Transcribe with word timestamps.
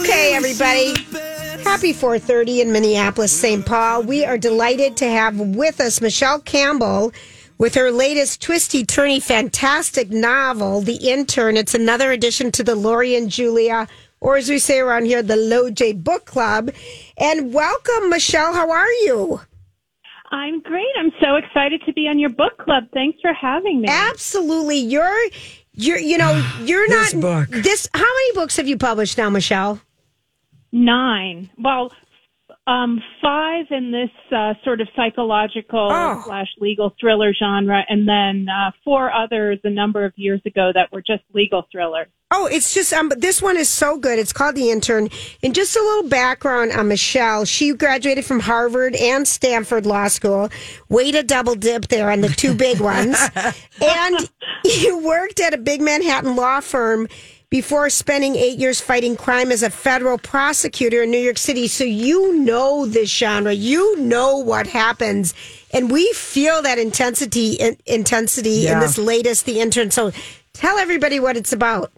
Okay, 0.00 0.34
everybody. 0.34 0.94
Happy 1.62 1.92
4:30 1.92 2.60
in 2.62 2.72
Minneapolis, 2.72 3.32
St. 3.38 3.64
Paul. 3.66 4.02
We 4.02 4.24
are 4.24 4.38
delighted 4.38 4.96
to 4.98 5.08
have 5.10 5.38
with 5.38 5.80
us 5.80 6.00
Michele 6.00 6.40
Campbell 6.40 7.12
with 7.58 7.74
her 7.74 7.90
latest 7.90 8.40
twisty 8.40 8.84
turny 8.84 9.22
fantastic 9.22 10.10
novel, 10.10 10.80
The 10.80 10.96
Intern. 10.96 11.56
It's 11.58 11.74
another 11.74 12.12
addition 12.12 12.50
to 12.52 12.64
the 12.64 12.74
Lori 12.74 13.14
and 13.14 13.30
Julia, 13.30 13.86
or 14.20 14.36
as 14.38 14.48
we 14.48 14.58
say 14.58 14.78
around 14.78 15.04
here, 15.04 15.22
the 15.22 15.36
LOJ 15.36 16.02
Book 16.02 16.24
Club. 16.24 16.70
And 17.18 17.52
welcome, 17.52 18.08
Michele. 18.08 18.54
How 18.54 18.70
are 18.70 18.90
you? 19.04 19.42
I'm 20.32 20.60
great. 20.62 20.86
I'm 20.98 21.12
so 21.20 21.36
excited 21.36 21.82
to 21.84 21.92
be 21.92 22.06
on 22.08 22.18
your 22.18 22.30
book 22.30 22.56
club. 22.58 22.84
Thanks 22.94 23.18
for 23.20 23.34
having 23.34 23.82
me. 23.82 23.88
Absolutely. 23.90 24.78
You're 24.78 25.26
you're 25.74 25.98
you 25.98 26.16
know, 26.16 26.32
you're 26.64 26.88
This 26.88 27.12
not 27.12 27.20
book. 27.50 27.62
this 27.62 27.86
how 27.92 28.00
many 28.00 28.32
books 28.32 28.56
have 28.56 28.66
you 28.66 28.78
published 28.78 29.18
now, 29.18 29.28
Michele? 29.28 29.78
Nine. 30.72 31.50
Well, 31.58 31.92
um, 32.66 33.00
five 33.22 33.66
in 33.70 33.90
this 33.90 34.10
uh, 34.36 34.54
sort 34.64 34.80
of 34.80 34.88
psychological 34.94 35.88
Oh. 35.90 36.22
slash 36.24 36.48
legal 36.58 36.94
thriller 37.00 37.32
genre, 37.34 37.82
and 37.88 38.08
then 38.08 38.46
uh, 38.48 38.70
four 38.84 39.12
others 39.12 39.58
a 39.64 39.70
number 39.70 40.04
of 40.04 40.12
years 40.16 40.40
ago 40.46 40.70
that 40.74 40.92
were 40.92 41.02
just 41.02 41.22
legal 41.34 41.66
thrillers. 41.72 42.08
Oh, 42.32 42.46
it's 42.46 42.72
just 42.72 42.92
um 42.92 43.10
this 43.18 43.42
one 43.42 43.56
is 43.56 43.68
so 43.68 43.98
good. 43.98 44.20
It's 44.20 44.32
called 44.32 44.54
The 44.54 44.70
Intern. 44.70 45.08
And 45.42 45.52
just 45.52 45.74
a 45.74 45.80
little 45.80 46.08
background 46.08 46.70
on 46.70 46.86
Michele. 46.86 47.44
She 47.44 47.72
graduated 47.74 48.24
from 48.24 48.38
Harvard 48.38 48.94
and 48.94 49.26
Stanford 49.26 49.84
Law 49.84 50.06
School. 50.06 50.48
Way 50.88 51.10
to 51.10 51.24
double 51.24 51.56
dip 51.56 51.88
there 51.88 52.08
on 52.08 52.20
the 52.20 52.28
two 52.28 52.54
big 52.54 52.78
ones. 52.78 53.18
and 53.82 54.30
you 54.64 54.98
worked 55.04 55.40
at 55.40 55.54
a 55.54 55.58
big 55.58 55.80
Manhattan 55.80 56.36
law 56.36 56.60
firm 56.60 57.08
before 57.50 57.90
spending 57.90 58.36
eight 58.36 58.58
years 58.58 58.80
fighting 58.80 59.16
crime 59.16 59.50
as 59.50 59.64
a 59.64 59.70
federal 59.70 60.18
prosecutor 60.18 61.02
in 61.02 61.10
New 61.10 61.18
York 61.18 61.36
City. 61.36 61.66
So 61.66 61.82
you 61.82 62.36
know 62.36 62.86
this 62.86 63.10
genre. 63.10 63.52
You 63.52 63.96
know 63.98 64.36
what 64.36 64.68
happens. 64.68 65.34
And 65.74 65.90
we 65.90 66.12
feel 66.12 66.62
that 66.62 66.78
intensity 66.78 67.54
in, 67.54 67.76
intensity 67.86 68.68
in 68.68 68.78
this 68.78 68.96
latest 68.96 69.46
The 69.46 69.60
Intern. 69.60 69.90
So 69.90 70.12
tell 70.52 70.78
everybody 70.78 71.18
what 71.18 71.36
it's 71.36 71.52
about. 71.52 71.90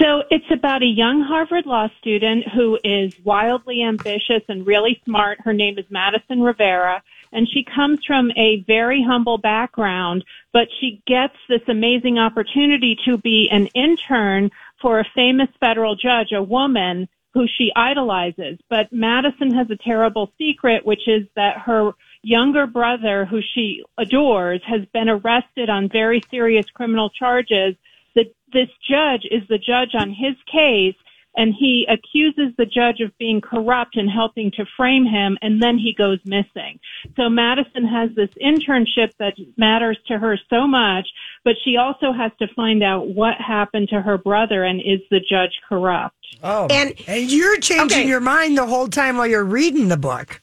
So 0.00 0.22
it's 0.30 0.50
about 0.50 0.82
a 0.82 0.86
young 0.86 1.22
Harvard 1.22 1.64
law 1.64 1.88
student 1.98 2.44
who 2.54 2.78
is 2.84 3.14
wildly 3.24 3.82
ambitious 3.82 4.42
and 4.48 4.66
really 4.66 5.00
smart. 5.04 5.40
Her 5.42 5.54
name 5.54 5.78
is 5.78 5.86
Madison 5.90 6.42
Rivera, 6.42 7.02
and 7.36 7.46
she 7.46 7.62
comes 7.62 8.02
from 8.06 8.30
a 8.30 8.64
very 8.66 9.04
humble 9.06 9.36
background, 9.36 10.24
but 10.54 10.68
she 10.80 11.02
gets 11.06 11.36
this 11.50 11.60
amazing 11.68 12.18
opportunity 12.18 12.96
to 13.04 13.18
be 13.18 13.46
an 13.52 13.66
intern 13.74 14.50
for 14.80 14.98
a 14.98 15.06
famous 15.14 15.50
federal 15.60 15.94
judge, 15.96 16.32
a 16.32 16.42
woman 16.42 17.06
who 17.34 17.46
she 17.46 17.70
idolizes. 17.76 18.58
But 18.70 18.90
Madison 18.90 19.52
has 19.52 19.70
a 19.70 19.76
terrible 19.76 20.32
secret, 20.38 20.86
which 20.86 21.06
is 21.06 21.28
that 21.36 21.58
her 21.58 21.92
younger 22.22 22.66
brother, 22.66 23.26
who 23.26 23.40
she 23.54 23.82
adores, 23.98 24.62
has 24.66 24.86
been 24.94 25.10
arrested 25.10 25.68
on 25.68 25.90
very 25.90 26.22
serious 26.30 26.64
criminal 26.70 27.10
charges 27.10 27.74
that 28.14 28.34
this 28.50 28.70
judge 28.88 29.26
is 29.30 29.46
the 29.50 29.58
judge 29.58 29.90
on 29.94 30.08
his 30.08 30.36
case 30.50 30.96
and 31.36 31.54
he 31.58 31.86
accuses 31.88 32.54
the 32.56 32.66
judge 32.66 33.00
of 33.00 33.16
being 33.18 33.40
corrupt 33.40 33.96
and 33.96 34.10
helping 34.10 34.50
to 34.52 34.64
frame 34.76 35.04
him 35.04 35.36
and 35.42 35.62
then 35.62 35.78
he 35.78 35.94
goes 35.96 36.18
missing. 36.24 36.78
So 37.16 37.28
Madison 37.28 37.84
has 37.86 38.10
this 38.16 38.30
internship 38.42 39.12
that 39.18 39.34
matters 39.56 39.98
to 40.08 40.18
her 40.18 40.38
so 40.50 40.66
much, 40.66 41.06
but 41.44 41.54
she 41.64 41.76
also 41.76 42.12
has 42.12 42.32
to 42.40 42.46
find 42.54 42.82
out 42.82 43.08
what 43.08 43.34
happened 43.36 43.88
to 43.90 44.00
her 44.00 44.18
brother 44.18 44.64
and 44.64 44.80
is 44.80 45.00
the 45.10 45.20
judge 45.20 45.52
corrupt. 45.68 46.14
Oh, 46.42 46.66
And- 46.70 46.94
and 47.06 47.30
you're 47.30 47.58
changing 47.60 47.98
Okay. 48.00 48.08
your 48.08 48.20
mind 48.20 48.56
the 48.58 48.66
whole 48.66 48.88
time 48.88 49.16
while 49.16 49.26
you're 49.26 49.44
reading 49.44 49.88
the 49.88 49.96
book. 49.96 50.40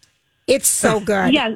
It's 0.47 0.67
so 0.67 0.99
good. 1.11 1.33
Yes. 1.33 1.53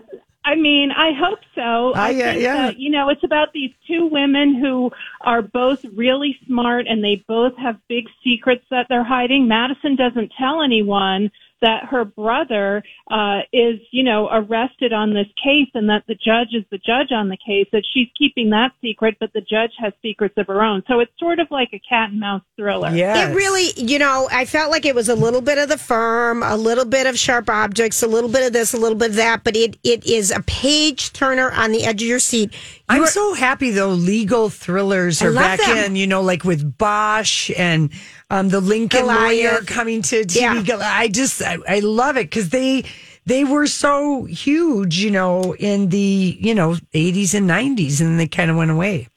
I 0.48 0.56
mean, 0.56 0.92
I 0.92 1.12
hope 1.12 1.40
so. 1.56 1.94
I- 1.94 2.08
I 2.08 2.10
yeah, 2.12 2.32
think 2.32 2.42
yeah. 2.42 2.54
that, 2.54 2.80
you 2.80 2.90
know, 2.90 3.10
it's 3.10 3.24
about 3.26 3.52
these 3.52 3.72
two 3.86 4.08
women 4.08 4.56
who 4.56 4.90
are 5.20 5.42
both 5.42 5.84
really 5.94 6.40
smart 6.48 6.88
and 6.88 7.04
they 7.04 7.22
both 7.28 7.56
have 7.58 7.76
big 7.90 8.06
secrets 8.24 8.64
that 8.72 8.86
they're 8.88 9.04
hiding. 9.04 9.46
Madison 9.46 9.98
doesn't 9.98 10.32
tell 10.40 10.62
anyone 10.62 11.30
that 11.62 11.86
her 11.86 12.06
brother 12.06 12.84
uh, 13.10 13.40
is, 13.52 13.80
you 13.92 14.04
know, 14.04 14.30
arrested 14.32 14.94
on 14.94 15.14
this 15.14 15.28
case 15.44 15.70
and 15.74 15.90
that 15.90 16.04
the 16.08 16.16
judge 16.16 16.50
is 16.54 16.64
the 16.72 16.78
judge 16.78 17.12
on 17.12 17.30
the 17.30 17.38
case, 17.38 17.68
that 17.72 17.84
she's 17.94 18.08
keeping 18.18 18.50
that 18.52 18.72
secret, 18.82 19.18
but 19.20 19.34
the 19.34 19.42
judge 19.42 19.72
has 19.80 19.94
secrets 20.02 20.36
of 20.38 20.48
her 20.48 20.62
own. 20.62 20.84
So 20.88 21.00
it's 21.00 21.12
sort 21.20 21.40
of 21.40 21.48
like 21.50 21.70
a 21.74 21.80
cat 21.80 22.12
and 22.12 22.20
mouse 22.20 22.44
thriller. 22.56 22.90
Yeah, 22.92 23.30
It 23.30 23.36
really, 23.36 23.72
you 23.76 23.98
know, 23.98 24.28
I 24.32 24.46
felt 24.46 24.72
like 24.72 24.86
it 24.86 24.94
was 24.96 25.10
a 25.10 25.16
little 25.16 25.42
bit 25.42 25.58
of 25.58 25.70
the 25.70 25.78
firm, 25.78 26.44
a 26.44 26.56
little 26.56 26.86
bit 26.86 27.08
of 27.08 27.18
sharp 27.18 27.50
objects, 27.50 28.04
a 28.04 28.08
little 28.08 28.30
bit 28.30 28.46
of 28.46 28.54
this, 28.54 28.74
a 28.74 28.78
little 28.78 28.98
bit 28.98 29.12
of 29.12 29.16
that, 29.16 29.44
but 29.44 29.56
it 29.56 29.78
it 29.84 30.06
is 30.06 30.32
a 30.32 30.42
page 30.44 31.14
turner 31.14 31.52
on 31.52 31.72
the 31.72 31.86
edge 31.86 32.02
of 32.02 32.08
your 32.08 32.20
seat. 32.20 32.52
You 32.54 32.58
I'm 32.90 33.04
are- 33.04 33.08
so 33.08 33.34
happy 33.34 33.72
though. 33.72 33.90
Legal 33.90 34.50
thrillers 34.50 35.22
are 35.22 35.34
back 35.34 35.60
them. 35.60 35.78
in. 35.78 35.96
You 35.96 36.08
know, 36.08 36.22
like 36.22 36.44
with 36.44 36.78
Bosch 36.78 37.50
and 37.58 37.90
um, 38.30 38.50
the 38.50 38.60
Lincoln 38.60 39.02
Goliath. 39.02 39.22
lawyer 39.22 39.62
coming 39.66 40.02
to 40.04 40.22
TV. 40.24 40.36
Yeah. 40.42 40.62
Gol- 40.62 40.82
I 40.82 41.08
just 41.08 41.42
I, 41.42 41.58
I 41.68 41.80
love 41.80 42.18
it 42.18 42.30
because 42.30 42.50
they 42.50 42.84
they 43.26 43.44
were 43.44 43.68
so 43.68 44.26
huge. 44.26 45.00
You 45.00 45.12
know, 45.12 45.56
in 45.56 45.90
the 45.90 46.38
you 46.40 46.54
know 46.56 46.74
80s 46.94 47.34
and 47.34 47.50
90s, 47.50 48.02
and 48.02 48.20
they 48.20 48.28
kind 48.28 48.52
of 48.52 48.58
went 48.58 48.72
away. 48.72 49.08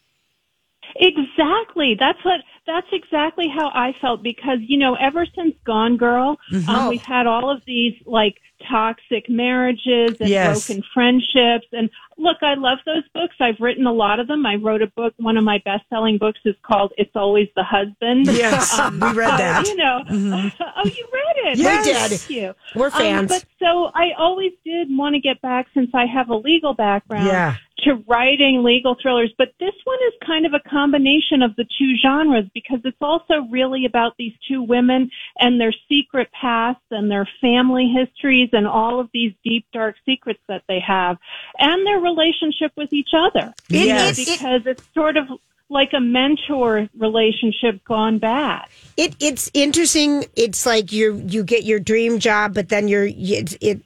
Exactly. 0.97 1.97
That's 1.99 2.23
what. 2.25 2.41
That's 2.73 2.87
exactly 2.93 3.49
how 3.49 3.69
I 3.75 3.95
felt 4.01 4.23
because 4.23 4.59
you 4.61 4.79
know, 4.79 4.95
ever 4.95 5.27
since 5.35 5.55
Gone 5.65 5.97
Girl, 5.97 6.39
Mm-hmm. 6.53 6.69
um, 6.71 6.89
we've 6.89 7.03
had 7.17 7.27
all 7.27 7.51
of 7.51 7.63
these 7.67 7.95
like 8.07 8.37
toxic 8.69 9.29
marriages 9.29 10.17
and 10.21 10.29
Yes. 10.29 10.67
broken 10.69 10.85
friendships. 10.95 11.67
And 11.73 11.89
look, 12.19 12.37
I 12.43 12.55
love 12.55 12.79
those 12.87 13.03
books. 13.15 13.35
I've 13.41 13.59
written 13.59 13.87
a 13.87 13.93
lot 13.93 14.21
of 14.21 14.27
them. 14.29 14.45
I 14.47 14.55
wrote 14.57 14.83
a 14.83 14.87
book. 14.87 15.15
One 15.17 15.37
of 15.37 15.45
my 15.45 15.59
best-selling 15.65 16.19
books 16.19 16.39
is 16.45 16.55
called 16.63 16.93
"It's 16.99 17.15
Always 17.17 17.49
the 17.57 17.65
Husband." 17.65 18.27
Yes, 18.27 18.79
we 18.93 19.13
read 19.13 19.39
that. 19.45 19.67
You 19.67 19.77
know, 19.77 20.03
oh, 20.11 20.85
you 20.85 21.09
read 21.13 21.53
it. 21.53 21.59
Yes. 21.59 21.87
We 21.87 21.93
did. 21.93 22.21
Thank 22.21 22.31
you. 22.31 22.55
We're 22.79 22.87
Um, 22.87 22.93
fans. 22.93 23.29
but 23.31 23.45
so 23.59 23.91
I 23.95 24.13
always 24.17 24.53
did 24.65 24.89
want 24.97 25.15
to 25.15 25.21
get 25.21 25.41
back 25.43 25.67
since 25.75 25.91
I 25.95 26.07
have 26.07 26.29
a 26.29 26.37
legal 26.37 26.75
background 26.75 27.27
Yeah. 27.27 27.57
To 27.85 27.95
writing 28.07 28.63
legal 28.63 28.97
thrillers. 29.01 29.33
But 29.39 29.53
this 29.61 29.75
one 29.85 29.99
is 30.09 30.13
kind 30.27 30.47
of 30.47 30.55
a 30.55 30.61
combination 30.69 31.43
of 31.43 31.55
the 31.57 31.65
two 31.79 31.95
genres 32.01 32.47
because 32.55 32.81
it's 32.85 32.97
also 33.01 33.47
really 33.51 33.85
about 33.85 34.15
these 34.19 34.33
two 34.49 34.63
women 34.63 35.11
and 35.39 35.61
their 35.61 35.73
secret 35.89 36.29
pasts 36.39 36.83
and 36.91 37.11
their 37.11 37.29
family 37.41 37.89
histories 37.95 38.51
and 38.53 38.67
all 38.67 39.01
of 39.01 39.09
these 39.13 39.33
deep 39.45 39.67
dark 39.73 39.97
secrets 40.07 40.41
that 40.49 40.63
they 40.69 40.81
have 40.81 41.17
and 41.59 41.87
their 41.87 41.99
relationship 41.99 42.73
with 42.77 42.93
each 42.93 43.11
other. 43.15 43.53
It- 43.71 43.87
Yes. 43.87 44.19
it- 44.19 44.29
it- 44.29 44.39
Because 44.39 44.67
it's 44.67 44.85
sort 44.95 45.17
of 45.17 45.27
like 45.69 45.93
a 45.93 46.01
mentor 46.01 46.89
relationship 46.99 47.85
gone 47.85 48.19
bad. 48.19 48.67
it 48.97 49.15
it's 49.21 49.49
interesting. 49.55 50.25
It's 50.35 50.67
like 50.67 50.91
you 50.91 51.23
you 51.29 51.45
get 51.45 51.63
your 51.65 51.79
dream 51.79 52.19
job, 52.19 52.55
but 52.55 52.69
then 52.71 52.89
you're 52.89 53.07
it, 53.07 53.57
it, 53.61 53.81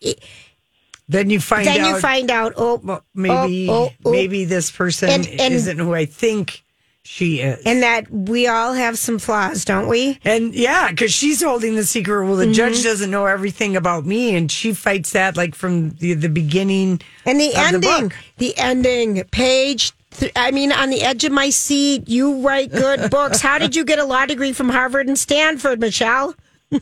it 0.00 0.18
Then 1.08 1.30
you 1.30 1.40
find 1.40 1.66
then 1.66 1.80
out. 1.80 1.88
you 1.88 2.00
find 2.00 2.30
out 2.30 2.52
oh 2.56 2.80
well, 2.82 3.02
maybe 3.14 3.68
oh, 3.70 3.86
oh, 3.86 3.90
oh. 4.04 4.10
maybe 4.12 4.44
this 4.44 4.70
person 4.70 5.08
And- 5.10 5.26
and- 5.26 5.54
isn't 5.54 5.78
who 5.78 5.94
I 5.94 6.04
think 6.04 6.62
she 7.02 7.40
is. 7.40 7.62
and 7.64 7.82
that 7.82 8.10
we 8.10 8.46
all 8.46 8.74
have 8.74 8.98
some 8.98 9.18
flaws, 9.18 9.64
don't 9.64 9.88
we? 9.88 10.18
And 10.24 10.54
yeah, 10.54 10.90
because 10.90 11.10
she's 11.10 11.42
holding 11.42 11.74
the 11.76 11.84
secret. 11.84 12.26
Well, 12.26 12.36
the 12.36 12.44
Mm-hmm. 12.44 12.52
judge 12.52 12.82
doesn't 12.82 13.10
know 13.10 13.24
everything 13.24 13.76
about 13.76 14.04
me, 14.04 14.36
and 14.36 14.52
she 14.52 14.74
fights 14.74 15.12
that 15.12 15.34
like 15.34 15.54
from 15.54 15.90
the, 16.00 16.12
the 16.12 16.28
beginning. 16.28 17.00
And 17.24 17.40
the 17.40 17.48
the 17.48 17.56
ending, 17.58 18.08
book. 18.08 18.14
the, 18.36 18.58
ending 18.58 19.24
page. 19.30 19.92
Th- 20.10 20.32
I 20.36 20.50
mean, 20.50 20.70
on 20.72 20.90
the 20.90 21.00
edge 21.02 21.24
of 21.24 21.32
my 21.32 21.48
seat, 21.48 22.08
you 22.10 22.46
write 22.46 22.70
good 22.72 23.10
books. 23.10 23.40
How 23.40 23.56
did 23.58 23.74
you 23.74 23.86
get 23.86 23.98
a 23.98 24.04
law 24.04 24.26
degree 24.26 24.52
from 24.52 24.68
Harvard 24.68 25.06
and 25.08 25.18
Stanford, 25.18 25.80
Michele? 25.80 26.34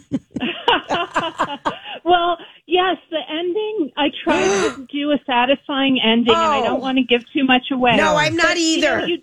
Well, 2.05 2.39
yes, 2.67 2.97
the 3.11 3.19
ending, 3.29 3.91
I 3.97 4.09
tried 4.23 4.47
to 4.77 4.87
do 4.93 5.11
a 5.11 5.19
satisfying 5.27 5.99
ending, 6.01 6.35
and 6.35 6.53
I 6.55 6.61
Oh. 6.61 6.65
don't 6.65 6.81
want 6.81 6.99
to 6.99 7.05
give 7.05 7.23
too 7.33 7.45
much 7.45 7.71
away. 7.73 7.97
No, 7.97 8.15
I'm 8.17 8.37
not 8.37 8.49
But, 8.55 8.59
you 8.61 8.81
know, 8.81 8.99
either. 8.99 9.07
You, 9.09 9.19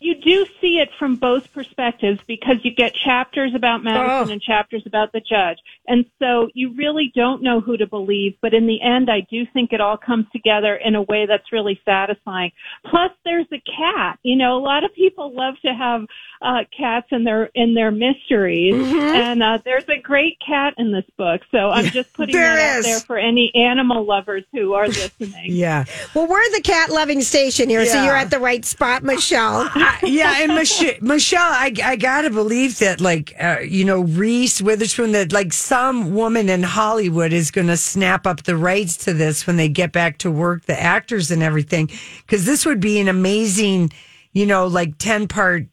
you 0.00 0.14
do 0.20 0.46
see 0.60 0.78
it 0.78 0.88
from 0.98 1.16
both 1.16 1.52
perspectives 1.52 2.20
because 2.26 2.56
you 2.62 2.74
get 2.74 2.94
chapters 2.94 3.52
about 3.54 3.84
Madison 3.84 4.28
Oh. 4.30 4.32
and 4.32 4.40
chapters 4.40 4.82
about 4.86 5.12
the 5.12 5.20
judge. 5.20 5.58
And 5.86 6.06
so 6.18 6.48
you 6.54 6.72
really 6.74 7.12
don't 7.14 7.42
know 7.42 7.60
who 7.60 7.76
to 7.76 7.86
believe, 7.86 8.34
but 8.40 8.54
in 8.54 8.66
the 8.66 8.80
end, 8.80 9.10
I 9.10 9.20
do 9.30 9.44
think 9.52 9.72
it 9.72 9.80
all 9.80 9.96
comes 9.98 10.26
together 10.32 10.74
in 10.74 10.94
a 10.94 11.02
way 11.02 11.26
that's 11.26 11.52
really 11.52 11.80
satisfying. 11.84 12.52
Plus, 12.86 13.10
there's 13.24 13.46
a 13.52 13.60
cat. 13.60 14.18
You 14.22 14.36
know, 14.36 14.56
a 14.56 14.62
lot 14.62 14.84
of 14.84 14.94
people 14.94 15.34
love 15.34 15.54
to 15.64 15.74
have 15.74 16.06
uh, 16.42 16.64
cats 16.76 17.08
in 17.10 17.24
their 17.24 17.50
in 17.54 17.74
their 17.74 17.90
mysteries, 17.90 18.74
and 18.74 19.42
uh, 19.42 19.58
there's 19.64 19.86
a 19.90 19.98
great 20.00 20.38
cat 20.46 20.72
in 20.78 20.90
this 20.92 21.04
book. 21.18 21.42
So 21.50 21.68
I'm 21.70 21.84
just 21.86 22.12
putting 22.14 22.34
There 22.34 22.56
that 22.56 22.78
is. 22.78 22.86
out 22.86 22.88
there 22.88 23.00
for 23.00 23.18
any 23.18 23.52
animal 23.54 24.04
lovers 24.06 24.44
who 24.52 24.72
are 24.72 24.88
listening. 24.88 25.52
Yeah. 25.52 25.84
Well, 26.14 26.26
we're 26.26 26.50
the 26.52 26.62
cat 26.62 26.88
loving 26.90 27.20
station 27.20 27.68
here, 27.68 27.84
so 27.84 28.02
you're 28.02 28.16
at 28.16 28.30
the 28.30 28.38
right 28.40 28.64
spot, 28.64 29.02
Michele. 29.02 29.68
I- 30.02 30.06
yeah, 30.06 30.34
and 30.42 30.54
Michele, 30.54 30.94
Michele, 31.00 31.40
I, 31.40 31.72
I 31.82 31.96
gotta 31.96 32.30
believe 32.30 32.78
that, 32.78 33.00
like, 33.00 33.34
uh, 33.40 33.58
you 33.60 33.84
know, 33.84 34.00
Reese 34.00 34.60
Witherspoon, 34.62 35.12
that 35.12 35.32
like 35.32 35.52
some 35.52 36.14
woman 36.14 36.48
in 36.48 36.62
Hollywood 36.62 37.32
is 37.32 37.50
going 37.50 37.66
to 37.68 37.76
snap 37.76 38.26
up 38.26 38.42
the 38.44 38.56
rights 38.56 38.96
to 38.98 39.12
this 39.12 39.46
when 39.46 39.56
they 39.56 39.68
get 39.68 39.92
back 39.92 40.18
to 40.18 40.30
work, 40.30 40.64
the 40.66 40.80
actors 40.80 41.30
and 41.30 41.42
everything, 41.42 41.90
because 42.26 42.44
this 42.46 42.64
would 42.66 42.80
be 42.80 42.98
an 43.00 43.08
amazing, 43.08 43.90
you 44.32 44.46
know, 44.46 44.66
like 44.66 44.98
ten 44.98 45.26
part 45.28 45.66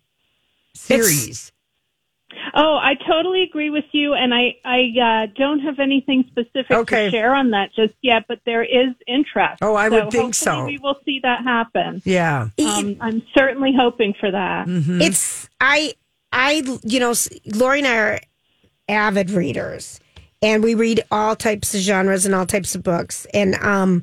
series. 0.73 1.51
Oh, 2.59 2.75
I 2.81 2.95
totally 3.07 3.43
agree 3.43 3.69
with 3.69 3.85
you, 3.91 4.13
and 4.15 4.33
I 4.33 4.55
I 4.65 4.79
uh, 4.99 5.27
don't 5.37 5.59
have 5.59 5.79
anything 5.79 6.25
specific 6.27 6.71
Okay. 6.71 7.05
to 7.05 7.11
share 7.11 7.35
on 7.35 7.51
that 7.51 7.69
just 7.75 7.93
yet, 8.01 8.23
but 8.27 8.39
there 8.47 8.63
is 8.63 8.95
interest. 9.07 9.59
Oh, 9.61 9.75
I 9.75 9.89
would 9.89 10.09
think 10.09 10.33
so. 10.33 10.65
We 10.65 10.79
will 10.79 10.97
see 11.05 11.19
that 11.21 11.43
happen. 11.43 12.01
yeah, 12.03 12.49
Um, 12.59 12.97
I'm 12.99 13.21
certainly 13.37 13.73
hoping 13.77 14.15
for 14.19 14.31
that. 14.31 14.65
Mm-hmm. 14.67 15.01
It's 15.03 15.47
I 15.61 15.93
I 16.31 16.63
you 16.83 16.99
know 16.99 17.13
Lori 17.45 17.77
and 17.79 17.87
I 17.87 17.97
are 17.97 18.19
avid 18.89 19.29
readers, 19.29 19.99
and 20.41 20.63
we 20.63 20.73
read 20.73 21.03
all 21.11 21.35
types 21.35 21.75
of 21.75 21.81
genres 21.81 22.25
and 22.25 22.33
all 22.33 22.47
types 22.47 22.73
of 22.73 22.81
books. 22.81 23.27
And 23.35 23.53
um, 23.55 24.01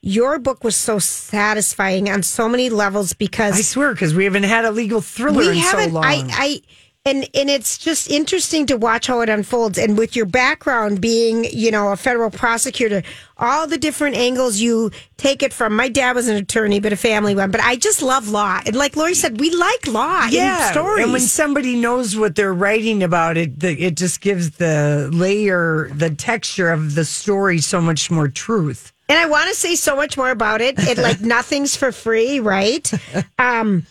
your 0.00 0.38
book 0.38 0.62
was 0.62 0.76
so 0.76 1.00
satisfying 1.00 2.08
on 2.08 2.22
so 2.22 2.48
many 2.48 2.70
levels 2.70 3.14
because 3.14 3.58
I 3.58 3.62
swear, 3.62 3.92
because 3.94 4.14
we 4.14 4.24
haven't 4.24 4.44
had 4.44 4.64
a 4.64 4.70
legal 4.70 5.00
thriller 5.00 5.38
we 5.38 5.48
in 5.48 5.54
so 5.56 5.60
haven't. 5.76 5.92
long. 5.94 6.04
I 6.04 6.22
I. 6.30 6.60
And, 7.06 7.28
and 7.34 7.48
it's 7.48 7.78
just 7.78 8.10
interesting 8.10 8.66
to 8.66 8.76
watch 8.76 9.06
how 9.06 9.20
it 9.20 9.28
unfolds. 9.28 9.78
And 9.78 9.96
with 9.96 10.16
your 10.16 10.26
background 10.26 11.00
being, 11.00 11.44
you 11.44 11.70
know, 11.70 11.92
a 11.92 11.96
federal 11.96 12.30
prosecutor, 12.30 13.04
all 13.38 13.68
the 13.68 13.78
different 13.78 14.16
angles 14.16 14.58
you 14.58 14.90
take 15.16 15.40
it 15.44 15.52
from. 15.52 15.76
My 15.76 15.88
dad 15.88 16.16
was 16.16 16.26
an 16.26 16.34
attorney, 16.34 16.80
but 16.80 16.92
a 16.92 16.96
family 16.96 17.36
one. 17.36 17.52
But 17.52 17.60
I 17.60 17.76
just 17.76 18.02
love 18.02 18.28
law. 18.28 18.60
And 18.66 18.74
like 18.74 18.96
Lori 18.96 19.14
said, 19.14 19.38
we 19.38 19.50
like 19.50 19.86
law 19.86 20.24
in 20.24 20.72
stories. 20.72 21.04
And 21.04 21.12
when 21.12 21.20
somebody 21.20 21.76
knows 21.76 22.16
what 22.16 22.34
they're 22.34 22.52
writing 22.52 23.04
about, 23.04 23.36
it 23.36 23.60
the, 23.60 23.80
it 23.80 23.96
just 23.96 24.20
gives 24.20 24.52
the 24.52 25.08
layer, 25.12 25.88
the 25.94 26.10
texture 26.10 26.70
of 26.72 26.96
the 26.96 27.04
story 27.04 27.58
so 27.58 27.80
much 27.80 28.10
more 28.10 28.26
truth. 28.26 28.92
And 29.08 29.16
I 29.16 29.26
want 29.26 29.48
to 29.48 29.54
say 29.54 29.76
so 29.76 29.94
much 29.94 30.16
more 30.16 30.30
about 30.30 30.60
it. 30.60 30.76
It 30.80 30.98
like 30.98 31.20
nothing's 31.20 31.76
for 31.76 31.92
free, 31.92 32.40
right? 32.40 32.90
Um, 33.38 33.86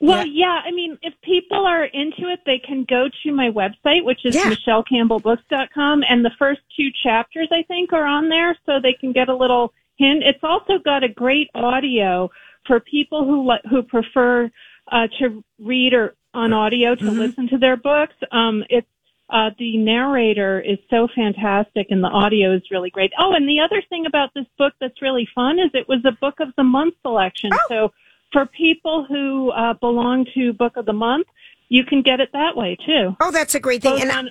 Well, 0.00 0.26
yeah. 0.26 0.60
I 0.64 0.70
mean, 0.72 0.98
if 1.02 1.14
people 1.22 1.66
are 1.66 1.84
into 1.84 2.28
it, 2.28 2.40
they 2.44 2.58
can 2.58 2.84
go 2.84 3.08
to 3.22 3.32
my 3.32 3.50
website, 3.50 4.04
which 4.04 4.24
is 4.24 4.34
Yeah. 4.34 4.50
michellecampbellbooks.com, 4.50 6.04
and 6.08 6.24
the 6.24 6.32
first 6.38 6.60
two 6.76 6.90
chapters, 7.02 7.48
I 7.50 7.62
think, 7.62 7.92
are 7.92 8.04
on 8.04 8.28
there, 8.28 8.56
so 8.66 8.78
they 8.80 8.92
can 8.92 9.12
get 9.12 9.28
a 9.28 9.34
little 9.34 9.72
hint. 9.96 10.22
It's 10.22 10.42
also 10.42 10.78
got 10.78 11.02
a 11.02 11.08
great 11.08 11.48
audio 11.54 12.30
for 12.66 12.80
people 12.80 13.24
who 13.24 13.50
who 13.70 13.82
prefer 13.82 14.50
uh, 14.92 15.08
to 15.18 15.42
read 15.58 15.94
or 15.94 16.14
on 16.34 16.52
audio 16.52 16.94
to 16.94 17.10
listen 17.10 17.48
to 17.48 17.58
their 17.58 17.76
books. 17.76 18.14
Um, 18.30 18.62
it's 18.68 18.86
uh, 19.30 19.50
the 19.58 19.76
narrator 19.78 20.60
is 20.60 20.78
so 20.88 21.08
fantastic 21.12 21.88
and 21.90 22.02
the 22.04 22.08
audio 22.08 22.54
is 22.54 22.62
really 22.70 22.90
great. 22.90 23.12
Oh, 23.18 23.32
and 23.34 23.48
the 23.48 23.58
other 23.58 23.82
thing 23.88 24.06
about 24.06 24.32
this 24.34 24.46
book 24.56 24.72
that's 24.80 25.02
really 25.02 25.28
fun 25.34 25.58
is 25.58 25.70
it 25.74 25.88
was 25.88 26.04
a 26.04 26.12
book 26.12 26.38
of 26.38 26.48
the 26.56 26.62
month 26.62 26.94
selection. 27.02 27.50
So 27.68 27.92
for 28.32 28.46
people 28.46 29.04
who 29.08 29.50
uh, 29.50 29.74
belong 29.74 30.26
to 30.34 30.52
book 30.52 30.76
of 30.76 30.86
the 30.86 30.92
month, 30.92 31.26
you 31.68 31.84
can 31.84 32.02
get 32.02 32.20
it 32.20 32.30
that 32.32 32.56
way 32.56 32.76
too. 32.86 33.16
oh, 33.20 33.30
that's 33.30 33.54
a 33.54 33.60
great 33.60 33.82
thing. 33.82 33.92
Both 33.94 34.02
And 34.02 34.10
on- 34.10 34.30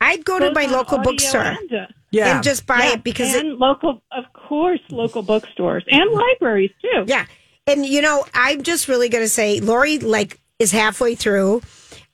I'd 0.00 0.24
go 0.24 0.38
to 0.38 0.52
my 0.52 0.66
local 0.66 0.98
bookstore 0.98 1.40
and, 1.42 1.72
uh, 1.72 1.86
Yeah. 2.12 2.34
and 2.36 2.44
just 2.44 2.66
buy 2.66 2.84
yeah, 2.84 2.92
it 2.92 3.02
because 3.04 3.34
it, 3.34 3.44
local, 3.46 4.00
of 4.12 4.24
course, 4.32 4.80
local 4.90 5.22
bookstores 5.22 5.84
and 5.90 6.10
libraries 6.10 6.70
too. 6.80 7.04
yeah. 7.06 7.26
And 7.66 7.84
you 7.84 8.00
know, 8.00 8.24
I'm 8.32 8.62
just 8.62 8.86
really 8.88 9.08
going 9.08 9.24
to 9.24 9.28
say, 9.28 9.60
Lori, 9.60 9.98
like, 9.98 10.38
is 10.58 10.70
halfway 10.72 11.14
through, 11.16 11.62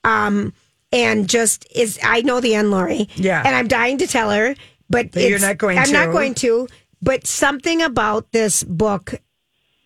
um, 0.02 0.52
and 0.92 1.28
just 1.28 1.66
is. 1.74 1.98
I 2.02 2.22
know 2.22 2.40
the 2.40 2.54
end, 2.54 2.70
Lori. 2.70 3.08
Yeah. 3.16 3.42
And 3.44 3.54
I'm 3.54 3.68
dying 3.68 3.98
to 3.98 4.06
tell 4.06 4.30
her, 4.30 4.54
but, 4.90 5.12
But 5.12 5.22
you're 5.22 5.38
not 5.38 5.58
going 5.58 5.78
I'm 5.78 5.86
to. 5.86 5.92
not 5.92 6.10
going 6.12 6.34
to. 6.36 6.66
But 7.02 7.26
something 7.26 7.82
about 7.82 8.32
this 8.32 8.64
book, 8.64 9.14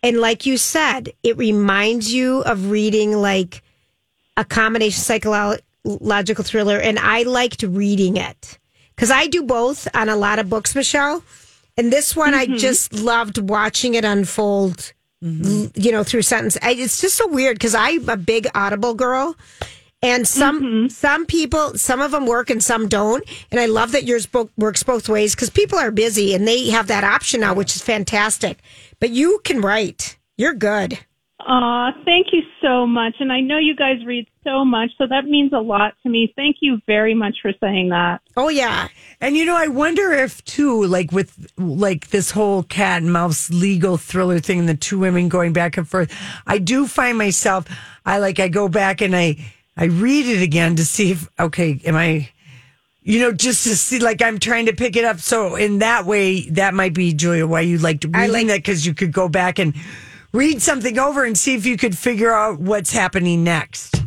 and 0.03 0.19
like 0.19 0.45
you 0.45 0.57
said, 0.57 1.11
it 1.23 1.37
reminds 1.37 2.13
you 2.13 2.41
of 2.41 2.71
reading 2.71 3.13
like 3.13 3.61
a 4.37 4.45
combination 4.45 5.01
psychological 5.01 6.43
thriller, 6.43 6.79
and 6.79 6.97
I 6.99 7.23
liked 7.23 7.63
reading 7.63 8.17
it 8.17 8.59
because 8.95 9.11
I 9.11 9.27
do 9.27 9.43
both 9.43 9.87
on 9.93 10.09
a 10.09 10.15
lot 10.15 10.39
of 10.39 10.49
books, 10.49 10.75
Michele. 10.75 11.23
And 11.77 11.93
this 11.93 12.15
one, 12.15 12.33
I 12.33 12.45
mm-hmm. 12.45 12.57
just 12.57 12.93
loved 12.93 13.37
watching 13.49 13.93
it 13.93 14.03
unfold. 14.03 14.93
Mm-hmm. 15.23 15.45
l- 15.45 15.71
You 15.75 15.91
know, 15.91 16.03
through 16.03 16.21
sentence. 16.21 16.57
I, 16.61 16.71
it's 16.71 17.01
just 17.01 17.15
so 17.15 17.27
weird 17.27 17.55
because 17.55 17.75
I'm 17.75 18.07
a 18.07 18.17
big 18.17 18.47
Audible 18.55 18.93
girl, 18.93 19.35
and 20.01 20.27
some 20.27 20.61
mm-hmm. 20.61 20.87
some 20.87 21.25
people, 21.25 21.77
some 21.77 22.01
of 22.01 22.11
them 22.11 22.25
work 22.25 22.49
and 22.49 22.63
some 22.63 22.87
don't. 22.87 23.23
And 23.51 23.59
I 23.59 23.65
love 23.65 23.91
that 23.91 24.05
yours 24.05 24.25
book 24.25 24.51
works 24.57 24.83
both 24.83 25.09
ways 25.09 25.35
because 25.35 25.49
people 25.49 25.77
are 25.77 25.91
busy 25.91 26.33
and 26.33 26.47
they 26.47 26.69
have 26.69 26.87
that 26.87 27.03
option 27.03 27.41
now, 27.41 27.53
which 27.53 27.75
is 27.75 27.81
fantastic. 27.81 28.59
But 28.99 29.09
you 29.09 29.41
can 29.43 29.61
write. 29.61 30.17
You're 30.37 30.53
good. 30.53 30.99
Aw, 31.41 31.91
thank 32.03 32.27
you 32.33 32.41
so 32.61 32.85
much. 32.85 33.15
And 33.19 33.31
I 33.31 33.39
know 33.39 33.57
you 33.57 33.73
guys 33.73 34.05
read 34.05 34.27
so 34.43 34.65
much, 34.65 34.91
so 34.97 35.07
that 35.07 35.25
means 35.25 35.53
a 35.53 35.59
lot 35.59 35.93
to 36.03 36.09
me. 36.09 36.33
Thank 36.35 36.57
you 36.59 36.81
very 36.85 37.13
much 37.13 37.37
for 37.41 37.51
saying 37.61 37.89
that. 37.89 38.21
Oh 38.35 38.49
yeah. 38.49 38.89
And 39.21 39.37
you 39.37 39.45
know, 39.45 39.55
I 39.55 39.67
wonder 39.67 40.11
if 40.11 40.43
too, 40.43 40.85
like 40.85 41.11
with 41.11 41.47
like 41.57 42.09
this 42.09 42.31
whole 42.31 42.63
cat 42.63 43.01
and 43.01 43.11
mouse 43.13 43.49
legal 43.49 43.97
thriller 43.97 44.39
thing, 44.39 44.59
and 44.59 44.69
the 44.69 44.75
two 44.75 44.99
women 44.99 45.29
going 45.29 45.53
back 45.53 45.77
and 45.77 45.87
forth. 45.87 46.13
I 46.45 46.57
do 46.57 46.87
find 46.87 47.17
myself, 47.17 47.65
I 48.05 48.19
like, 48.19 48.39
I 48.39 48.49
go 48.49 48.67
back 48.67 49.01
and 49.01 49.15
I, 49.15 49.37
I 49.81 49.85
read 49.85 50.25
it 50.27 50.41
again 50.43 50.75
to 50.75 50.83
see 50.83 51.11
if, 51.11 51.29
okay, 51.39 51.79
am 51.85 51.95
I, 51.95 52.29
you 53.01 53.21
know, 53.21 53.31
just 53.31 53.63
to 53.63 53.77
see, 53.77 53.99
like, 53.99 54.21
I'm 54.21 54.37
trying 54.37 54.65
to 54.65 54.75
pick 54.75 54.97
it 54.97 55.05
up. 55.05 55.21
So 55.21 55.55
in 55.55 55.79
that 55.79 56.05
way, 56.05 56.41
that 56.49 56.73
might 56.73 56.93
be 56.93 57.13
Julia 57.13 57.47
why 57.47 57.61
you 57.61 57.77
liked 57.77 58.03
reading 58.03 58.19
I 58.19 58.27
like- 58.27 58.47
that 58.47 58.57
because 58.57 58.85
you 58.85 58.93
could 58.93 59.13
go 59.13 59.29
back 59.29 59.57
and 59.57 59.73
read 60.33 60.61
something 60.61 60.99
over 60.99 61.23
and 61.23 61.37
see 61.37 61.55
if 61.55 61.65
you 61.65 61.77
could 61.77 61.97
figure 61.97 62.33
out 62.33 62.59
what's 62.59 62.91
happening 62.91 63.41
next. 63.45 63.98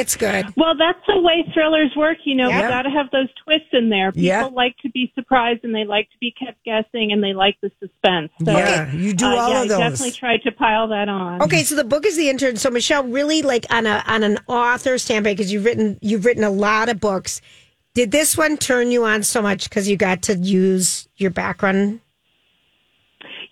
It's 0.00 0.16
good. 0.16 0.46
Well, 0.56 0.74
that's 0.76 0.98
the 1.06 1.20
way 1.20 1.44
thrillers 1.52 1.92
work. 1.96 2.18
You 2.24 2.34
know, 2.34 2.48
Yeah. 2.48 2.62
we 2.62 2.68
got 2.68 2.82
to 2.82 2.90
have 2.90 3.10
those 3.12 3.28
twists 3.44 3.68
in 3.72 3.90
there. 3.90 4.12
People 4.12 4.24
Yeah. 4.26 4.44
like 4.46 4.76
to 4.78 4.88
be 4.90 5.12
surprised 5.14 5.60
and 5.62 5.74
they 5.74 5.84
like 5.84 6.08
to 6.10 6.16
be 6.20 6.32
kept 6.32 6.64
guessing 6.64 7.12
and 7.12 7.22
they 7.22 7.32
like 7.34 7.56
the 7.62 7.70
suspense. 7.78 8.30
So, 8.44 8.52
Yeah, 8.52 8.90
you 8.92 9.12
do 9.12 9.26
uh, 9.26 9.36
all 9.36 9.50
yeah, 9.50 9.62
of 9.62 9.68
those. 9.68 9.78
I 9.78 9.88
definitely 9.90 10.12
tried 10.12 10.42
to 10.44 10.52
pile 10.52 10.88
that 10.88 11.08
on. 11.08 11.42
Okay, 11.42 11.62
so 11.62 11.74
the 11.76 11.84
book 11.84 12.06
is 12.06 12.16
the 12.16 12.30
intern. 12.30 12.56
So 12.56 12.70
Michele, 12.70 13.04
really 13.04 13.42
like 13.42 13.66
on 13.70 13.86
a 13.86 14.02
on 14.06 14.22
an 14.22 14.38
author 14.46 14.96
standpoint, 14.98 15.36
because 15.36 15.52
you've 15.52 15.64
written 15.64 15.98
you've 16.00 16.24
written 16.24 16.44
a 16.44 16.50
lot 16.50 16.88
of 16.88 16.98
books. 17.00 17.40
Did 17.94 18.10
this 18.12 18.36
one 18.38 18.56
turn 18.56 18.90
you 18.92 19.04
on 19.04 19.22
so 19.24 19.42
much 19.42 19.68
because 19.68 19.88
you 19.88 19.96
got 19.96 20.22
to 20.22 20.36
use 20.36 21.08
your 21.16 21.30
background? 21.30 22.00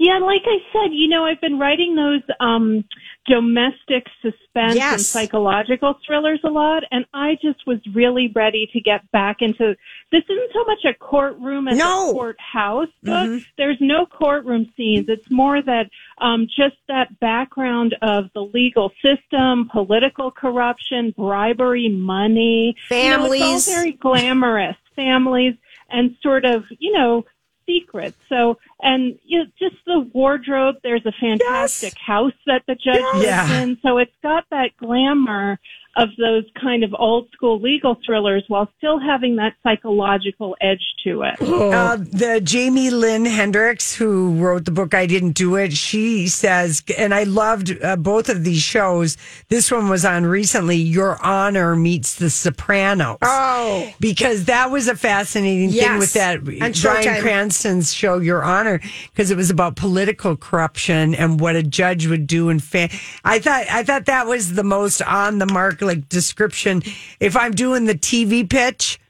Yeah, 0.00 0.19
like 0.19 0.43
I 0.47 0.59
said, 0.73 0.93
you 0.93 1.09
know, 1.09 1.25
I've 1.25 1.40
been 1.40 1.59
writing 1.59 1.97
those 1.97 2.23
um 2.40 2.85
domestic 3.26 4.07
suspense 4.23 4.78
and 4.81 5.00
psychological 5.00 5.99
thrillers 6.07 6.40
a 6.45 6.49
lot, 6.50 6.83
and 6.90 7.05
I 7.12 7.37
just 7.43 7.67
was 7.67 7.78
really 7.95 8.33
ready 8.35 8.69
to 8.73 8.81
get 8.81 9.11
back 9.11 9.38
into 9.40 9.75
this 10.12 10.23
isn't 10.25 10.52
so 10.52 10.64
much 10.64 10.85
a 10.85 10.95
courtroom 10.95 11.69
as 11.69 11.76
No. 11.76 12.11
a 12.11 12.12
courthouse 12.12 12.88
book. 13.02 13.43
There's 13.59 13.76
no 13.81 14.07
courtroom 14.07 14.73
scenes. 14.76 15.07
It's 15.09 15.28
more 15.31 15.61
that 15.62 15.90
um 16.19 16.47
just 16.47 16.76
that 16.87 17.19
background 17.21 17.97
of 18.00 18.31
the 18.35 18.43
legal 18.43 18.93
system, 19.02 19.69
political 19.71 20.31
corruption, 20.31 21.12
bribery, 21.17 21.88
money. 21.88 22.76
You 22.90 22.97
know, 23.11 23.17
Families. 23.28 23.43
it's 23.43 23.69
all 23.69 23.75
very 23.75 23.93
glamorous. 23.93 24.76
Families 24.95 25.55
and 25.90 26.17
sort 26.23 26.45
of, 26.45 26.64
you 26.78 26.93
know, 26.93 27.25
secrets. 27.68 28.16
So, 28.28 28.58
and 28.80 29.18
you 29.25 29.40
know, 29.40 29.44
just 29.58 29.76
the 29.87 30.00
wardrobe. 30.12 30.76
There's 30.82 31.04
a 31.06 31.12
fantastic 31.20 31.94
house 31.98 32.32
that 32.46 32.62
the 32.66 32.75
judge 32.75 33.02
lives 33.14 33.25
Yeah. 33.25 33.62
in. 33.62 33.78
So 33.82 33.98
it's 33.98 34.12
got 34.22 34.44
that 34.50 34.70
glamour 34.78 35.58
of 35.99 36.11
those 36.17 36.45
kind 36.61 36.85
of 36.85 36.95
old 36.97 37.28
school 37.33 37.61
legal 37.61 37.97
thrillers 38.07 38.45
while 38.47 38.71
still 38.78 39.00
having 39.00 39.35
that 39.37 39.55
psychological 39.64 40.57
edge 40.61 40.95
to 41.02 41.23
it. 41.23 41.35
Uh, 41.43 41.97
the 41.97 42.40
Jaime 42.49 42.90
Lynn 42.90 43.26
Hendricks, 43.26 43.95
who 43.95 44.35
wrote 44.37 44.64
the 44.64 44.71
book 44.71 44.95
I 44.95 45.07
Didn't 45.07 45.33
Do 45.33 45.57
It, 45.57 45.73
she 45.73 46.28
says, 46.28 46.85
and 46.97 47.12
I 47.12 47.25
loved 47.25 47.76
uh, 47.83 47.97
both 47.97 48.28
of 48.28 48.45
these 48.45 48.62
shows. 48.62 49.17
This 49.49 49.73
one 49.73 49.88
was 49.88 50.05
on 50.05 50.25
recently, 50.25 50.76
Your 50.76 51.21
Honor 51.21 51.75
Meets 51.75 52.14
The 52.14 52.31
Sopranos. 52.31 53.19
Oh. 53.23 53.93
Because 53.99 54.45
that 54.45 54.71
was 54.71 54.87
a 54.87 54.95
fascinating 54.95 55.73
thing 55.73 55.99
with 55.99 56.12
that 56.12 56.38
On 56.38 56.73
Bryan 56.81 57.21
Cranston's 57.21 57.93
show, 57.93 58.19
Your 58.19 58.45
Honor, 58.45 58.81
because 59.11 59.33
it 59.33 59.37
was 59.37 59.50
about 59.50 59.75
political 59.75 60.37
corruption 60.37 61.17
and 61.17 61.40
what 61.40 61.57
a 61.57 61.64
judge 61.64 62.07
would 62.07 62.28
do. 62.28 62.50
And 62.50 62.62
fa- 62.62 62.88
I 63.25 63.40
thought, 63.40 63.67
I 63.69 63.83
thought 63.83 64.07
that 64.07 64.28
was 64.28 64.55
the 64.55 64.62
most 64.62 65.02
on 65.02 65.38
the 65.38 65.47
mark, 65.47 65.83
like 65.88 66.09
description. 66.09 66.83
If 67.18 67.37
I'm 67.37 67.52
doing 67.52 67.87
the 67.87 67.95
TV 67.95 68.49
pitch, 68.49 69.00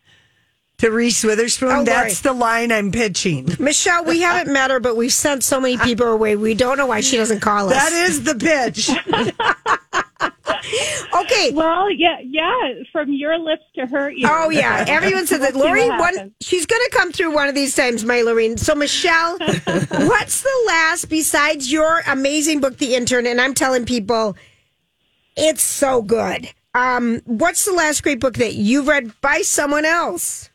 to 0.78 0.90
Reese 0.90 1.24
Witherspoon. 1.24 1.70
Oh, 1.70 1.84
That's 1.84 2.20
the 2.20 2.32
line 2.32 2.70
I'm 2.70 2.92
pitching. 2.92 3.48
Michele, 3.58 4.04
we 4.04 4.20
haven't 4.20 4.52
met 4.52 4.70
her, 4.70 4.80
but 4.80 4.96
we've 4.96 5.12
sent 5.12 5.42
so 5.42 5.60
many 5.60 5.76
people 5.76 6.06
away. 6.06 6.36
We 6.36 6.54
don't 6.54 6.78
know 6.78 6.86
why 6.86 7.00
she 7.00 7.16
doesn't 7.16 7.40
call 7.40 7.68
us. 7.68 7.74
That 7.74 7.92
is 7.92 8.22
the 8.22 8.36
pitch. 8.36 8.88
okay. 11.14 11.52
Well, 11.52 11.90
yeah, 11.90 12.18
yeah, 12.22 12.82
from 12.92 13.12
your 13.12 13.38
lips 13.38 13.64
to 13.74 13.86
her 13.86 14.10
ears. 14.10 14.30
Oh 14.30 14.50
yeah, 14.50 14.84
everyone 14.88 15.26
says 15.26 15.40
that. 15.40 15.54
We'll 15.54 15.66
Lori, 15.66 15.88
one 15.88 16.32
she's 16.40 16.66
going 16.66 16.82
to 16.90 16.96
come 16.96 17.12
through 17.12 17.34
one 17.34 17.48
of 17.48 17.54
these 17.54 17.74
times, 17.74 18.04
my 18.04 18.22
Lorene. 18.22 18.56
So 18.56 18.74
Michele, 18.74 19.38
what's 19.38 20.42
the 20.42 20.64
last 20.66 21.06
besides 21.06 21.70
your 21.70 22.02
amazing 22.06 22.60
book, 22.60 22.76
The 22.78 22.94
Intern? 22.94 23.26
And 23.26 23.40
I'm 23.40 23.54
telling 23.54 23.84
people, 23.84 24.36
it's 25.36 25.62
so 25.62 26.02
good. 26.02 26.48
Um, 26.74 27.20
what's 27.24 27.64
the 27.64 27.72
last 27.72 28.02
great 28.02 28.20
book 28.20 28.34
that 28.34 28.54
you've 28.54 28.88
read 28.88 29.18
by 29.20 29.40
someone 29.42 29.84
else? 29.84 30.50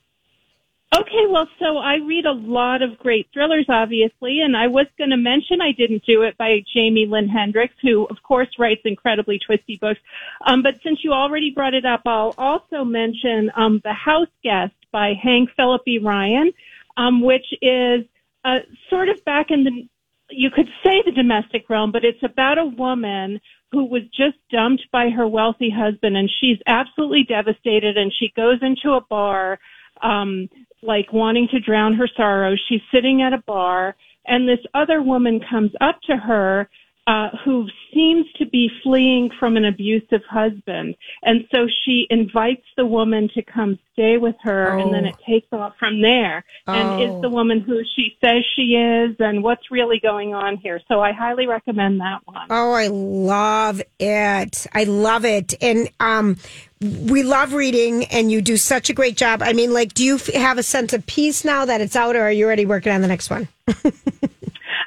Okay, 0.95 1.25
well, 1.27 1.47
so 1.57 1.77
I 1.77 1.95
read 1.95 2.27
a 2.27 2.33
lot 2.33 2.83
of 2.83 2.99
great 2.99 3.27
thrillers, 3.33 3.65
obviously, 3.67 4.41
and 4.41 4.55
I 4.55 4.67
was 4.67 4.85
going 4.99 5.09
to 5.09 5.17
mention 5.17 5.59
I 5.59 5.71
Didn't 5.71 6.05
Do 6.05 6.21
It 6.21 6.37
by 6.37 6.63
Jaime 6.71 7.07
Lynn 7.07 7.27
Hendricks, 7.27 7.73
who, 7.81 8.05
of 8.05 8.21
course, 8.21 8.49
writes 8.59 8.81
incredibly 8.85 9.39
twisty 9.39 9.77
books. 9.77 9.99
Um, 10.45 10.61
but 10.61 10.79
since 10.83 11.03
you 11.03 11.11
already 11.11 11.49
brought 11.49 11.73
it 11.73 11.83
up, 11.83 12.01
I'll 12.05 12.35
also 12.37 12.83
mention 12.83 13.51
um, 13.55 13.81
The 13.83 13.93
House 13.93 14.27
Guest 14.43 14.75
by 14.91 15.13
Hank 15.19 15.49
Philip 15.57 15.81
E. 15.87 15.97
Ryan, 15.97 16.53
um, 16.95 17.21
which 17.21 17.47
is 17.59 18.05
uh, 18.45 18.59
sort 18.91 19.09
of 19.09 19.25
back 19.25 19.49
in 19.49 19.63
the, 19.63 19.87
you 20.29 20.49
could 20.49 20.67
say 20.83 21.01
the 21.05 21.11
domestic 21.11 21.69
realm, 21.69 21.91
but 21.91 22.05
it's 22.05 22.23
about 22.23 22.57
a 22.57 22.65
woman 22.65 23.39
who 23.71 23.85
was 23.85 24.03
just 24.15 24.37
dumped 24.51 24.83
by 24.91 25.09
her 25.09 25.27
wealthy 25.27 25.69
husband, 25.69 26.15
and 26.15 26.29
she's 26.39 26.57
absolutely 26.67 27.23
devastated, 27.27 27.97
and 27.97 28.11
she 28.17 28.31
goes 28.35 28.59
into 28.61 28.95
a 28.95 29.01
bar 29.09 29.59
um, 30.01 30.47
like 30.81 31.11
wanting 31.13 31.47
to 31.51 31.59
drown 31.59 31.93
her 31.93 32.07
sorrows. 32.15 32.61
She's 32.69 32.81
sitting 32.93 33.21
at 33.21 33.33
a 33.33 33.43
bar, 33.45 33.95
and 34.25 34.47
this 34.47 34.63
other 34.73 35.01
woman 35.01 35.41
comes 35.49 35.71
up 35.81 35.99
to 36.07 36.17
her 36.17 36.69
uh, 37.05 37.29
who 37.43 37.67
seems 37.93 38.25
to 38.37 38.45
be 38.45 38.69
fleeing 38.81 39.29
from 39.39 39.57
an 39.57 39.65
abusive 39.65 40.21
husband. 40.29 40.95
And 41.23 41.45
so 41.53 41.67
she 41.83 42.07
invites 42.09 42.63
the 42.77 42.85
woman 42.85 43.29
to 43.35 43.41
come 43.41 43.77
stay 43.91 44.17
with 44.17 44.35
her, 44.41 44.77
and 44.79 44.93
then 44.93 45.05
Oh. 45.05 45.09
it 45.09 45.15
takes 45.27 45.47
off 45.51 45.73
from 45.77 46.01
there. 46.01 46.45
And 46.65 46.89
Oh. 46.89 47.15
is 47.17 47.21
the 47.21 47.29
woman 47.29 47.59
who 47.59 47.81
she 47.95 48.15
says 48.23 48.43
she 48.55 48.75
is, 48.75 49.15
and 49.19 49.43
what's 49.43 49.69
really 49.69 49.99
going 49.99 50.33
on 50.33 50.55
here. 50.57 50.79
So 50.87 51.01
I 51.01 51.11
highly 51.11 51.45
recommend 51.45 51.99
that 51.99 52.21
one. 52.25 52.47
Oh, 52.49 52.71
I 52.71 52.87
love 52.87 53.81
it. 53.99 54.65
I 54.73 54.83
love 54.85 55.25
it. 55.25 55.53
And 55.61 55.89
um, 55.99 56.37
we 56.81 57.23
love 57.23 57.53
reading, 57.53 58.05
and 58.05 58.31
you 58.31 58.41
do 58.41 58.55
such 58.57 58.89
a 58.89 58.93
great 58.93 59.17
job. 59.17 59.41
I 59.43 59.53
mean, 59.53 59.73
like, 59.73 59.93
do 59.93 60.03
you 60.03 60.15
f- 60.15 60.27
have 60.33 60.57
a 60.57 60.63
sense 60.63 60.93
of 60.93 61.05
peace 61.05 61.43
now 61.45 61.65
that 61.65 61.81
it's 61.81 61.95
out, 61.95 62.15
or 62.15 62.21
are 62.21 62.31
you 62.31 62.45
already 62.45 62.65
working 62.65 62.91
on 62.93 63.01
the 63.01 63.07
next 63.07 63.29
one? 63.29 63.47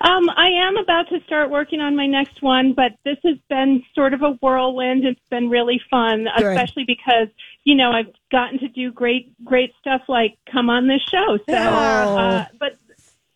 Um, 0.06 0.30
I 0.30 0.50
am 0.50 0.76
about 0.76 1.08
to 1.08 1.20
start 1.26 1.50
working 1.50 1.80
on 1.80 1.96
my 1.96 2.06
next 2.06 2.40
one, 2.40 2.74
but 2.74 2.92
this 3.04 3.16
has 3.24 3.38
been 3.48 3.82
sort 3.92 4.14
of 4.14 4.22
a 4.22 4.30
whirlwind. 4.40 5.04
It's 5.04 5.20
been 5.30 5.50
really 5.50 5.80
fun, 5.90 6.28
Good. 6.36 6.46
especially 6.46 6.84
because 6.84 7.26
you 7.64 7.74
know 7.74 7.90
I've 7.90 8.12
gotten 8.30 8.60
to 8.60 8.68
do 8.68 8.92
great, 8.92 9.32
great 9.44 9.72
stuff 9.80 10.02
like 10.06 10.38
come 10.50 10.70
on 10.70 10.86
this 10.86 11.02
show. 11.10 11.38
So, 11.48 11.56
uh, 11.56 12.44
but 12.60 12.78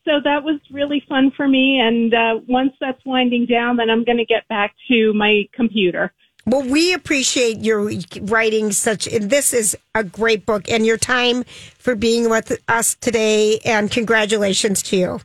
so 0.05 0.21
that 0.23 0.45
was 0.45 0.61
really 0.71 1.05
fun 1.09 1.33
for 1.33 1.49
me. 1.49 1.81
And 1.81 2.15
uh, 2.15 2.39
once 2.47 2.73
that's 2.81 3.05
winding 3.05 3.47
down, 3.47 3.77
then 3.77 3.91
I'm 3.91 4.05
going 4.05 4.19
to 4.19 4.25
get 4.25 4.47
back 4.47 4.73
to 4.87 5.13
my 5.13 5.49
computer. 5.53 6.13
Well, 6.47 6.63
we 6.63 6.95
appreciate 6.95 7.59
your 7.59 7.91
writing 8.23 8.71
such. 8.71 9.07
This 9.07 9.53
is 9.53 9.77
a 9.97 10.05
great 10.05 10.47
book, 10.47 10.71
and 10.71 10.87
your 10.87 10.99
time 10.99 11.43
for 11.79 11.97
being 11.97 12.31
with 12.31 12.57
us 12.69 12.95
today. 13.01 13.59
And 13.65 13.91
congratulations 13.91 14.85
to 14.85 14.97
you. 14.97 15.21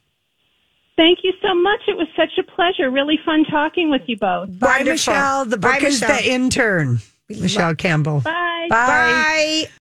Thank 0.97 1.19
you 1.23 1.33
so 1.41 1.53
much. 1.53 1.81
It 1.87 1.97
was 1.97 2.07
such 2.15 2.37
a 2.37 2.43
pleasure. 2.43 2.89
Really 2.89 3.19
fun 3.25 3.43
talking 3.45 3.89
with 3.89 4.03
you 4.07 4.17
both. 4.17 4.57
Bye, 4.59 4.77
Wonderful. 4.77 5.13
Michele. 5.13 5.45
The 5.45 5.57
book 5.57 5.71
Bye, 5.79 5.87
is 5.87 6.01
Michele. 6.01 6.17
The 6.17 6.31
Intern. 6.31 6.99
Michele 7.29 7.75
Campbell. 7.75 8.21
Bye. 8.21 8.67
Bye. 8.69 8.75
Bye. 8.87 9.63